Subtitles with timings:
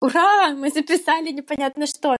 [0.00, 0.54] Ура!
[0.54, 2.16] Мы записали непонятно что.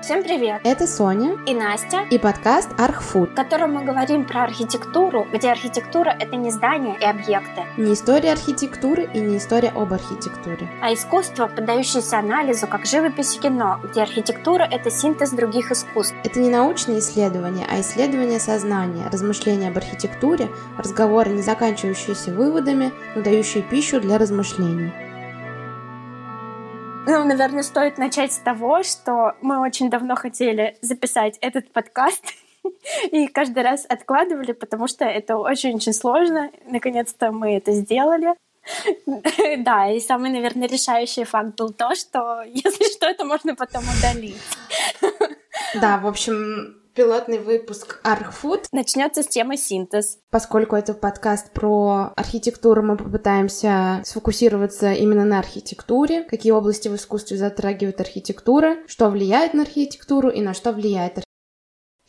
[0.00, 0.62] Всем привет!
[0.64, 6.08] Это Соня и Настя и подкаст Архфуд, в котором мы говорим про архитектуру, где архитектура—
[6.20, 7.64] это не здания и объекты.
[7.76, 10.70] Не история архитектуры и не история об архитектуре.
[10.80, 16.14] А искусство, поддающееся анализу, как живопись и кино, где архитектура— это синтез других искусств.
[16.24, 20.48] Это не научные исследования, а исследования сознания, размышления об архитектуре,
[20.78, 25.03] разговоры, не заканчивающиеся выводами, но дающие пищу для размышлений.
[27.06, 32.24] Ну, наверное, стоит начать с того, что мы очень давно хотели записать этот подкаст,
[33.10, 36.50] и каждый раз откладывали, потому что это очень-очень сложно.
[36.66, 38.34] Наконец-то мы это сделали.
[39.58, 44.40] Да, и самый, наверное, решающий факт был то, что если что, это можно потом удалить.
[45.74, 48.66] Да, в общем, пилотный выпуск Архфуд.
[48.72, 50.18] Начнется с темы синтез.
[50.30, 57.36] Поскольку это подкаст про архитектуру, мы попытаемся сфокусироваться именно на архитектуре, какие области в искусстве
[57.36, 61.18] затрагивает архитектура, что влияет на архитектуру и на что влияет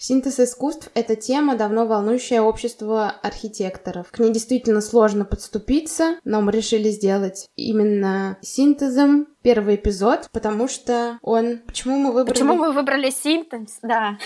[0.07, 4.11] Синтез искусств— это тема, давно волнующая общество архитекторов.
[4.11, 11.19] К ней действительно сложно подступиться, но мы решили сделать именно синтезом первый эпизод, потому что
[11.21, 11.59] он...
[11.67, 12.33] Почему мы выбрали...
[12.33, 13.77] Почему мы выбрали синтез?
[13.83, 14.17] Да.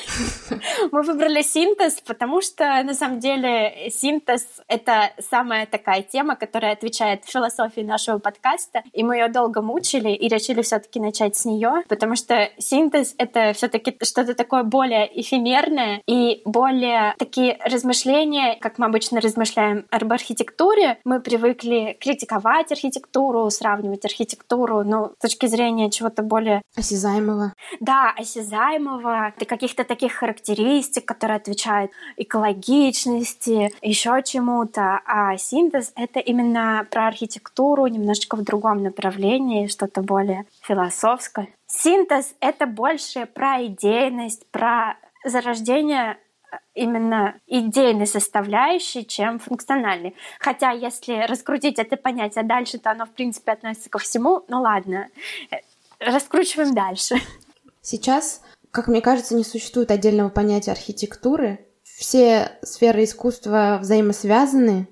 [0.92, 7.26] Мы выбрали синтез, потому что, на самом деле, синтез— это самая такая тема, которая отвечает
[7.26, 11.84] философии нашего подкаста, и мы ее долго мучили и решили все таки начать с нее,
[11.90, 15.69] потому что синтез— это все таки что-то такое более эфемерное
[16.08, 21.00] и более такие размышления, как мы обычно размышляем об архитектуре.
[21.04, 26.62] Мы привыкли критиковать архитектуру, сравнивать архитектуру, ну, с точки зрения чего-то более...
[26.76, 27.54] Осязаемого.
[27.80, 35.02] Да, осязаемого, каких-то таких характеристик, которые отвечают экологичности, еще чему-то.
[35.06, 41.50] А синтез— это именно про архитектуру немножечко в другом направлении, что-то более философское.
[41.68, 46.18] Синтез— это больше про идейность, про зарождение
[46.74, 50.16] именно идейной составляющей, чем функциональной.
[50.40, 54.44] Хотя, если раскрутить это понятие дальше, то оно, в принципе, относится ко всему.
[54.48, 55.10] Ну ладно,
[56.00, 57.16] раскручиваем дальше.
[57.82, 58.42] Сейчас,
[58.72, 61.66] как мне кажется, не существует отдельного понятия архитектуры.
[61.84, 64.88] Все сферы искусства взаимосвязаны,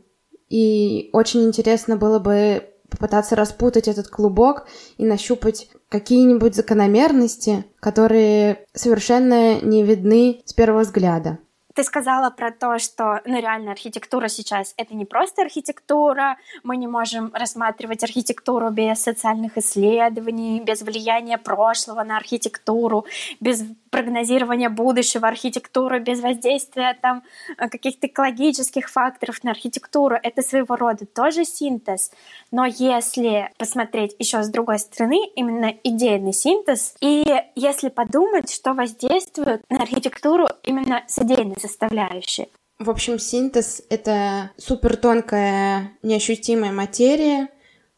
[0.50, 4.68] и очень интересно было бы попытаться распутать этот клубок
[4.98, 11.40] и нащупать какие-нибудь закономерности, которые совершенно не видны с первого взгляда.
[11.78, 16.88] Ты сказала про то, что, ну, реально, архитектура сейчас— это не просто архитектура, мы не
[16.88, 23.06] можем рассматривать архитектуру без социальных исследований, без влияния прошлого на архитектуру,
[23.40, 27.24] без прогнозирования будущего архитектуры, без воздействия там
[27.58, 30.18] каких-то экологических факторов на архитектуру.
[30.22, 32.12] Это своего рода тоже синтез.
[32.52, 37.26] Но если посмотреть еще с другой стороны, именно идейный синтез, и
[37.56, 42.48] если подумать, что воздействует на архитектуру именно с идейной составляющей.
[42.80, 47.50] В общем, синтез— это супер тонкая, неощутимая материя,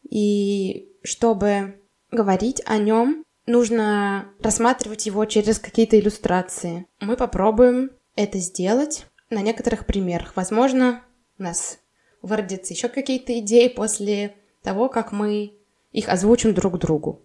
[0.08, 1.80] и чтобы
[2.10, 6.86] говорить о нем, нужно рассматривать его через какие-то иллюстрации.
[7.00, 10.34] Мы попробуем это сделать на некоторых примерах.
[10.36, 11.02] Возможно,
[11.38, 11.78] у нас
[12.22, 15.54] выродятся еще какие-то идеи после того, как мы
[15.92, 17.22] их озвучим друг другу.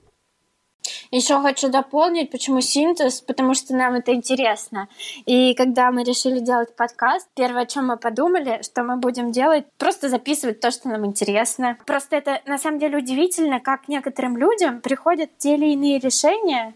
[1.12, 4.88] Еще хочу дополнить, почему синтез, потому что нам это интересно.
[5.26, 9.66] И когда мы решили делать подкаст, первое, о чем мы подумали, что мы будем делать,
[9.78, 11.78] просто записывать то, что нам интересно.
[11.86, 16.74] Просто это на самом деле удивительно, как некоторым людям приходят те или иные решения,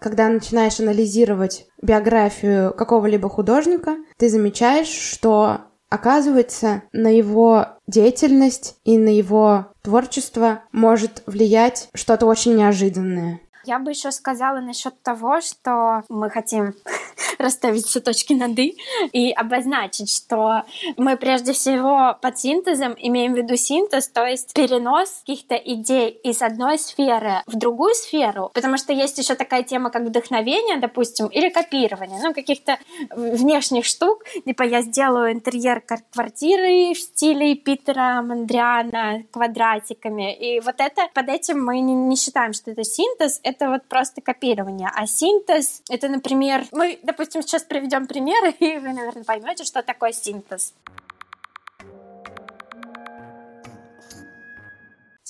[0.00, 5.60] когда начинаешь анализировать биографию какого-либо художника, ты замечаешь, что
[5.90, 13.40] оказывается на его деятельность и на его творчество может влиять что-то очень неожиданное.
[13.70, 16.74] Я бы еще сказала насчет того, что мы хотим
[17.38, 18.76] расставить все точки над «и»
[19.12, 20.64] и обозначить, что
[20.96, 26.42] мы прежде всего под синтезом имеем в виду синтез, то есть перенос каких-то идей из
[26.42, 31.48] одной сферы в другую сферу, потому что есть еще такая тема, как вдохновение, допустим, или
[31.48, 32.76] копирование, ну, каких-то
[33.14, 35.80] внешних штук, типа я сделаю интерьер
[36.12, 42.52] квартиры в стиле Питера Мандриана квадратиками, и вот это, под этим мы не, не считаем,
[42.52, 48.06] что это синтез, это вот просто копирование, а синтез— это, например, мы, допустим, сейчас приведем
[48.06, 50.74] примеры, и вы, наверное, поймете, что такое синтез.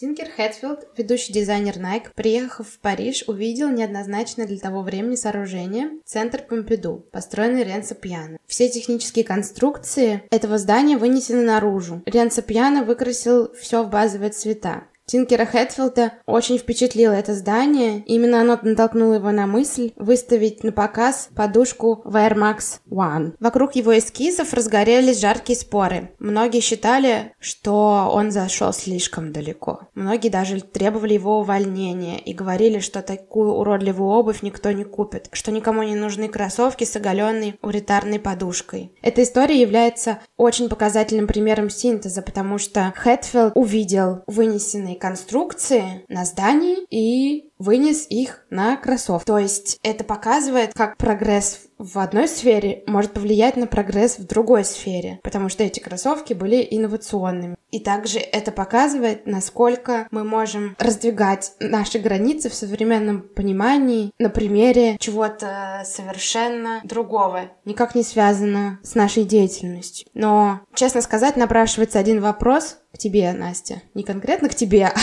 [0.00, 6.40] Тинкер Хэтфилд, ведущий дизайнер Nike, приехав в Париж, увидел неоднозначно для того времени сооружение Центр
[6.40, 8.38] Помпиду, построенный Ренцо Пьяно.
[8.46, 12.00] Все технические конструкции этого здания вынесены наружу.
[12.06, 14.84] Ренцо Пьяно выкрасил все в базовые цвета.
[15.10, 18.04] Тинкера Хэтфилда очень впечатлило это здание.
[18.06, 23.32] Именно оно натолкнуло его на мысль выставить на показ подушку в Air Max One.
[23.40, 26.12] Вокруг его эскизов разгорелись жаркие споры.
[26.20, 29.88] Многие считали, что он зашел слишком далеко.
[29.94, 35.50] Многие даже требовали его увольнения и говорили, что такую уродливую обувь никто не купит, что
[35.50, 38.92] никому не нужны кроссовки с оголенной уритарной подушкой.
[39.02, 46.86] Эта история является очень показательным примером синтеза, потому что Хэтфилд увидел вынесенные конструкции на здании
[46.90, 49.26] и вынес их на кроссовки.
[49.26, 54.64] То есть это показывает, как прогресс в одной сфере может повлиять на прогресс в другой
[54.64, 57.56] сфере, потому что эти кроссовки были инновационными.
[57.70, 64.96] И также это показывает, насколько мы можем раздвигать наши границы в современном понимании на примере
[64.98, 70.08] чего-то совершенно другого, никак не связано с нашей деятельностью.
[70.14, 73.82] Но, честно сказать, напрашивается один вопрос, к тебе, Настя.
[73.94, 74.94] Не конкретно к тебе, а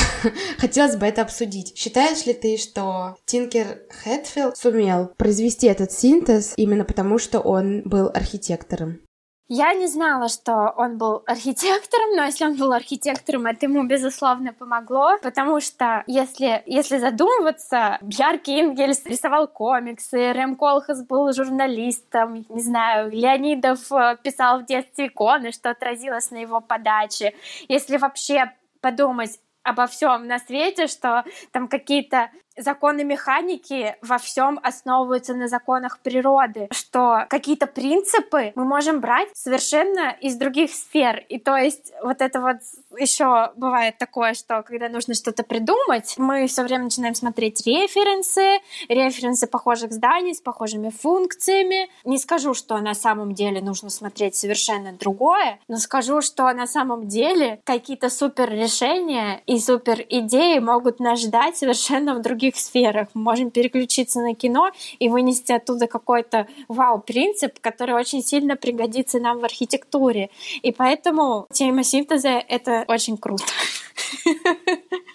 [0.57, 1.77] хотелось бы это обсудить.
[1.77, 8.07] Считаешь ли ты, что Тинкер Хэтфилд сумел произвести этот синтез именно потому, что он был
[8.07, 9.01] архитектором?
[9.49, 14.51] Я не знала, что он был архитектором, но если он был архитектором, это ему, безусловно,
[14.51, 22.61] помогло, потому что, если, если задумываться, Бьярки Ингельс рисовал комиксы, Рэм Колхас был журналистом, не
[22.61, 27.33] знаю, Леонидов э, писал в детстве иконы, что отразилось на его подаче.
[27.69, 28.51] Если вообще
[28.81, 35.99] подумать обо всем на свете, что там какие-то законы механики во всем основываются на законах
[35.99, 41.23] природы, что какие-то принципы мы можем брать совершенно из других сфер.
[41.29, 42.57] И то есть вот это вот
[42.97, 49.47] еще бывает такое, что когда нужно что-то придумать, мы все время начинаем смотреть референсы, референсы
[49.47, 51.89] похожих зданий с похожими функциями.
[52.03, 57.07] Не скажу, что на самом деле нужно смотреть совершенно другое, но скажу, что на самом
[57.07, 63.07] деле какие-то супер решения и супер идеи могут нас ждать совершенно в других других сферах.
[63.13, 69.39] Мы можем переключиться на кино и вынести оттуда какой-то вау-принцип, который очень сильно пригодится нам
[69.39, 70.29] в архитектуре.
[70.61, 73.43] И поэтому тема синтеза— это очень круто.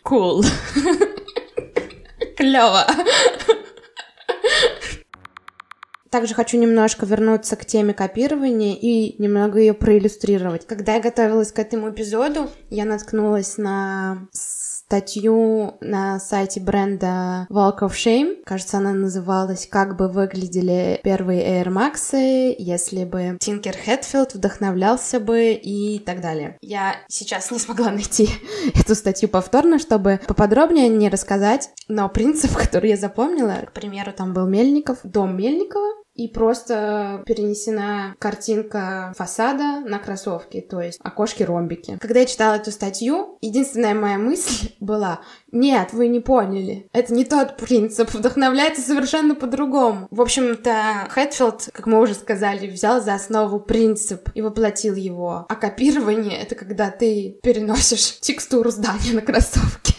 [0.04, 0.44] Cool.
[2.36, 2.86] Клево.
[6.10, 10.66] Также хочу немножко вернуться к теме копирования и немного ее проиллюстрировать.
[10.66, 14.28] Когда я готовилась к этому эпизоду, я наткнулась на
[14.92, 18.42] статью на сайте бренда Walk of Shame.
[18.44, 22.14] Кажется, она называлась «Как бы выглядели первые Air Max,
[22.58, 26.58] если бы Тинкер Хэтфилд вдохновлялся бы» и так далее.
[26.60, 28.28] Я сейчас не смогла найти
[28.74, 34.34] эту статью повторно, чтобы поподробнее не рассказать, но принцип, который я запомнила, к примеру, там
[34.34, 41.98] был Мельников, дом Мельникова, и просто перенесена картинка фасада на кроссовки, то есть окошки-ромбики.
[42.00, 45.20] Когда я читала эту статью, единственная моя мысль была,
[45.50, 50.08] нет, вы не поняли, это не тот принцип, вдохновляется совершенно по-другому.
[50.10, 55.46] В общем-то, Хэтфилд, как мы уже сказали, взял за основу принцип и воплотил его.
[55.48, 59.91] А копирование— это когда ты переносишь текстуру здания на кроссовки.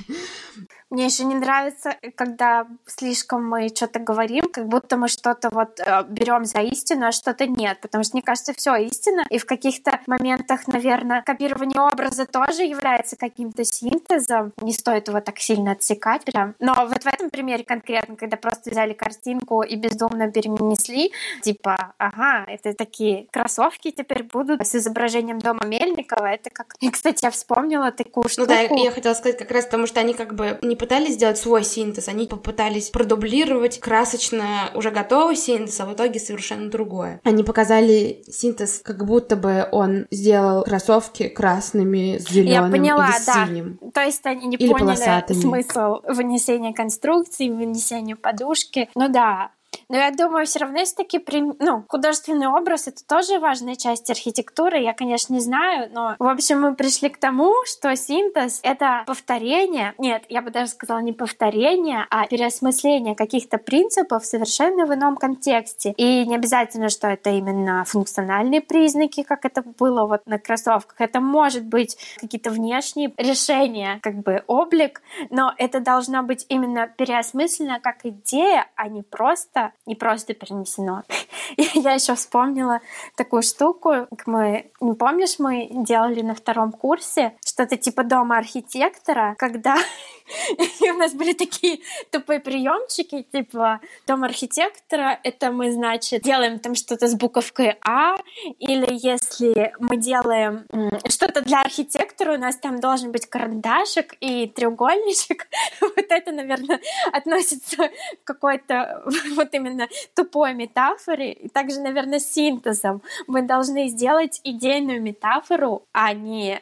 [0.94, 6.04] Мне еще не нравится, когда слишком мы что-то говорим, как будто мы что-то вот э,
[6.08, 7.80] берем за истину, а что-то нет.
[7.82, 9.24] Потому что, мне кажется, все истина.
[9.32, 14.54] И в каких-то моментах, наверное, копирование образа тоже является каким-то синтезом.
[14.62, 16.54] Не стоит его так сильно отсекать прям.
[16.60, 22.46] Но вот в этом примере конкретно, когда просто взяли картинку и бездумно перенесли, типа, ага,
[22.46, 26.28] это такие кроссовки теперь будут с изображением дома Мельникова.
[26.28, 26.76] Это как...
[26.82, 28.48] И, кстати, я вспомнила такую штуку.
[28.52, 31.38] Ну да, я хотела сказать как раз потому, что они как бы не пытались сделать
[31.38, 37.22] свой синтез, они попытались продублировать красочно уже готовый синтез, а в итоге совершенно другое.
[37.24, 43.26] Они показали синтез, как будто бы он сделал кроссовки красными с зеленым Я поняла, или
[43.26, 43.46] да.
[43.48, 43.80] синим.
[43.94, 45.40] То есть они не Или поняли полосатыми.
[45.40, 48.90] смысл вынесения конструкции, вынесения подушки.
[48.94, 49.52] Ну да,
[49.90, 51.24] но я думаю, все равно есть такие,
[51.60, 54.80] ну, художественный образ— это тоже важная часть архитектуры.
[54.80, 59.94] Я, конечно, не знаю, но, в общем, мы пришли к тому, что синтез— это повторение.
[59.98, 65.94] Нет, я бы даже сказала не повторение, а переосмысление каких-то принципов совершенно в ином контексте.
[65.98, 71.00] И не обязательно, что это именно функциональные признаки, как это было вот на кроссовках.
[71.00, 77.80] Это может быть какие-то внешние решения, как бы облик, но это должно быть именно переосмысленно
[77.80, 81.04] как идея, а не просто не просто перенесено.
[81.58, 82.80] И я еще вспомнила
[83.16, 89.36] такую штуку, как мы, не помнишь, мы делали на втором курсе что-то типа дома архитектора,
[89.38, 89.78] когда
[90.82, 91.80] И у нас были такие
[92.12, 98.16] тупые приемчики, типа дом архитектора, это мы, значит, делаем там что-то с буковкой А,
[98.60, 100.66] или если мы делаем
[101.10, 105.48] что-то для архитектора, у нас там должен быть карандашик и треугольничек.
[105.82, 106.80] Вот это, наверное,
[107.12, 107.90] относится
[108.24, 109.04] к какой-то
[109.36, 111.34] вот именно тупой метафоре.
[111.34, 113.02] И также, наверное, синтезом.
[113.28, 116.62] Мы должны сделать идейную метафору, а не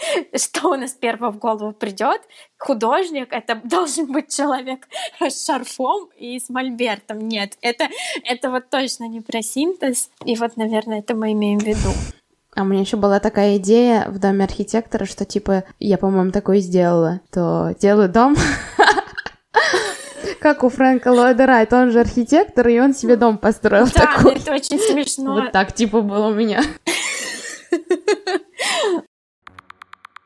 [0.36, 2.20] что у нас первое в голову придет.
[2.58, 4.88] Художник— это должен быть человек
[5.20, 7.28] с шарфом и с мольбертом.
[7.28, 7.88] Нет, это,
[8.24, 10.10] это вот точно не про синтез.
[10.24, 11.90] И вот, наверное, это мы имеем в виду.
[12.56, 16.58] А у меня еще была такая идея в доме архитектора, что типа я, по-моему, такое
[16.58, 18.36] сделала, то делаю дом,
[20.40, 24.34] как у Фрэнка Ллойда Райт, он же архитектор, и он себе дом построил да, такой.
[24.34, 25.34] это очень смешно.
[25.34, 26.62] Вот так типа было у меня.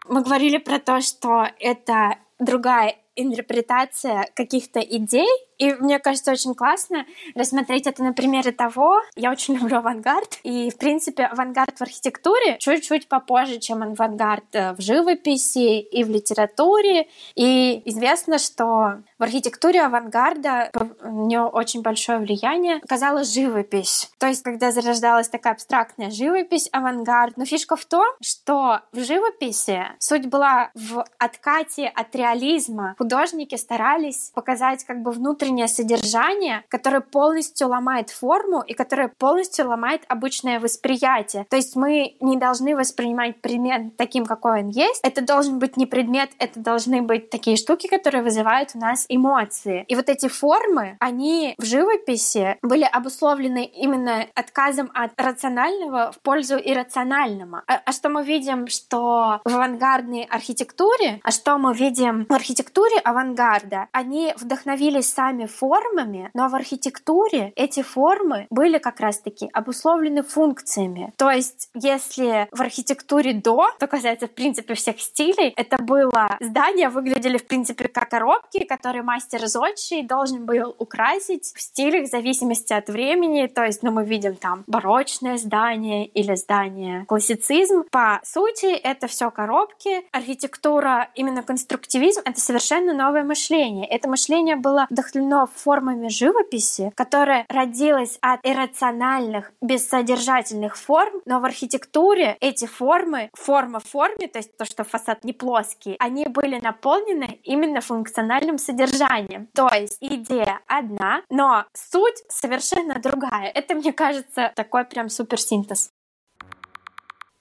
[0.09, 5.29] Мы говорили про то, что это другая интерпретация каких-то идей,
[5.59, 10.71] и мне кажется, очень классно рассмотреть это на примере того, я очень люблю авангард, и,
[10.71, 17.09] в принципе, авангард в архитектуре чуть-чуть попозже, чем авангард э, в живописи и в литературе,
[17.35, 20.71] и известно, что в архитектуре авангарда
[21.03, 24.11] у нее очень большое влияние оказала живопись.
[24.19, 27.37] То есть, когда зарождалась такая абстрактная живопись, авангард.
[27.37, 32.95] Но фишка в том, что в живописи суть была в откате от реализма.
[33.05, 40.01] Художники старались показать как бы внутреннее содержание, которое полностью ломает форму и которое полностью ломает
[40.09, 41.45] обычное восприятие.
[41.51, 45.01] То есть мы не должны воспринимать предмет таким, какой он есть.
[45.03, 49.85] Это должен быть не предмет, это должны быть такие штуки, которые вызывают у нас эмоции.
[49.87, 56.57] И вот эти формы, они в живописи были обусловлены именно отказом от рационального в пользу
[56.57, 57.65] иррационального.
[57.67, 62.94] А, а что мы видим, что в авангардной архитектуре, а что мы видим в архитектуре
[63.03, 71.13] авангарда, они вдохновились сами формами, но в архитектуре эти формы были как раз-таки обусловлены функциями.
[71.17, 76.89] То есть, если в архитектуре до, то касается, в принципе, всех стилей, это было здания
[76.89, 82.73] выглядели, в принципе, как коробки, которые мастер зодчий должен был украсить в стилях в зависимости
[82.73, 83.47] от времени.
[83.47, 87.85] То есть, ну, мы видим там барочное здание или здание классицизм.
[87.91, 90.05] По сути, это все коробки.
[90.13, 93.87] Архитектура, именно конструктивизм— это совершенно новое мышление.
[93.87, 102.37] Это мышление было вдохновлено формами живописи, которое родилось от иррациональных, бессодержательных форм, но в архитектуре
[102.41, 107.41] эти формы, форма в форме, то есть то, что фасад не плоский, они были наполнены
[107.43, 109.49] именно функциональным содержанием.
[109.55, 113.51] То есть идея одна, но суть совершенно другая.
[113.51, 115.91] Это, мне кажется, такой прям суперсинтез.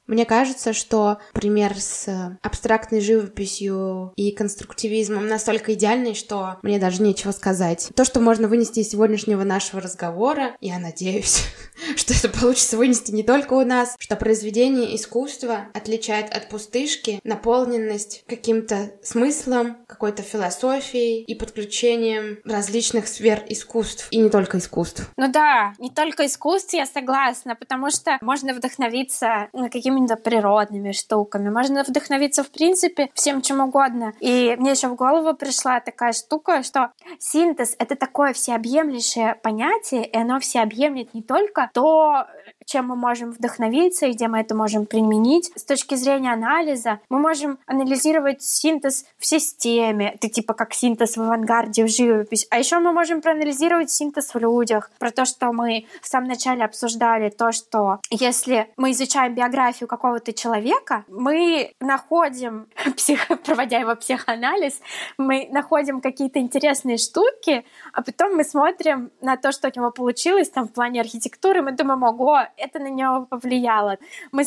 [0.07, 7.31] Мне кажется, что пример с абстрактной живописью и конструктивизмом настолько идеальный, что мне даже нечего
[7.31, 7.89] сказать.
[7.95, 11.43] То, что можно вынести из сегодняшнего нашего разговора, я надеюсь,
[11.95, 18.25] что это получится вынести не только у нас, что произведение искусства отличает от пустышки наполненность
[18.27, 25.09] каким-то смыслом, какой-то философией и подключением различных сфер искусств, и не только искусств.
[25.15, 31.49] Ну да, не только искусств, я согласна, потому что можно вдохновиться каким какими-то природными штуками.
[31.49, 34.13] Можно вдохновиться, в принципе, всем чем угодно.
[34.19, 40.17] И мне еще в голову пришла такая штука, что синтез— это такое всеобъемлющее понятие, и
[40.17, 42.25] оно всеобъемлет не только то,
[42.65, 45.51] чем мы можем вдохновиться и где мы это можем применить.
[45.55, 51.21] С точки зрения анализа мы можем анализировать синтез в системе, это типа как синтез в
[51.21, 52.47] авангарде, в живопись.
[52.49, 56.63] А еще мы можем проанализировать синтез в людях, про то, что мы в самом начале
[56.63, 62.67] обсуждали, то, что если мы изучаем биографию какого-то человека, мы находим,
[62.97, 64.81] псих, проводя его психоанализ,
[65.17, 70.49] мы находим какие-то интересные штуки, а потом мы смотрим на то, что у него получилось
[70.49, 73.97] там в плане архитектуры, мы думаем, ого, это на него повлияло.
[74.31, 74.45] Мы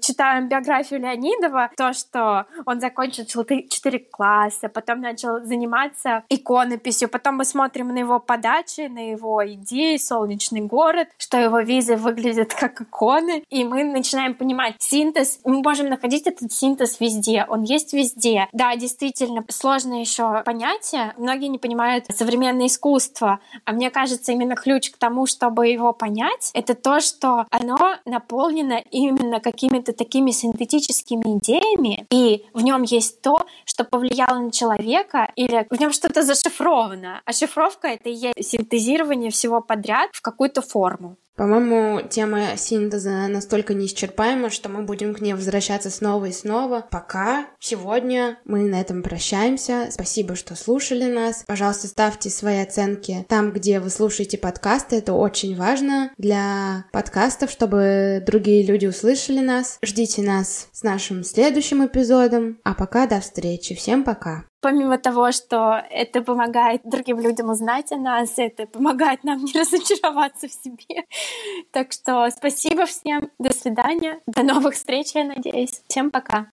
[0.00, 7.44] читаем биографию Леонидова, то, что он закончил 4 класса, потом начал заниматься иконописью, потом мы
[7.44, 13.44] смотрим на его подачи, на его идеи, солнечный город, что его визы выглядят как иконы,
[13.50, 15.40] и мы начинаем понимать синтез.
[15.44, 18.48] Мы можем находить этот синтез везде, он есть везде.
[18.52, 21.14] Да, действительно, сложное еще понятие.
[21.16, 26.50] Многие не понимают современное искусство, а мне кажется, именно ключ к тому, чтобы его понять,
[26.54, 33.20] это то, что оно наполнено именно как какими-то такими синтетическими идеями, и в нем есть
[33.20, 33.36] то,
[33.66, 37.20] что повлияло на человека, или в нем что-то зашифровано.
[37.24, 41.16] А шифровка— это и есть синтезирование всего подряд в какую-то форму.
[41.36, 46.86] По-моему, тема синтеза настолько неисчерпаема, что мы будем к ней возвращаться снова и снова.
[46.90, 49.88] Пока сегодня мы на этом прощаемся.
[49.90, 51.44] Спасибо, что слушали нас.
[51.46, 54.96] Пожалуйста, ставьте свои оценки там, где вы слушаете подкасты.
[54.96, 59.78] Это очень важно для подкастов, чтобы другие люди услышали нас.
[59.82, 62.58] Ждите нас с нашим следующим эпизодом.
[62.64, 63.74] А пока до встречи.
[63.74, 64.49] Всем пока.
[64.60, 70.48] Помимо того, что это помогает другим людям узнать о нас, это помогает нам не разочароваться
[70.48, 71.04] в себе.
[71.72, 75.82] Так что спасибо всем, до свидания, до новых встреч, я надеюсь.
[75.88, 76.50] Всем пока.